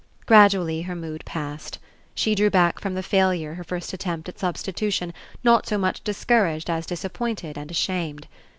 [0.25, 1.77] Gradually her mood passed.
[2.15, 6.03] She drew back from the failure her first attempt at sub stitution, not so much
[6.03, 8.25] discouraged as disap pointed and ashamed.